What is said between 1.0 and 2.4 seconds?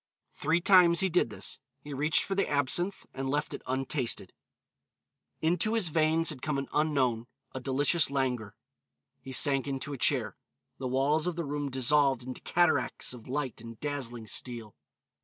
he did this. He reached for